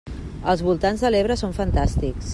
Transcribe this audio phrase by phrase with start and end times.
[0.53, 2.29] Els voltants de l'Ebre són fantàstics!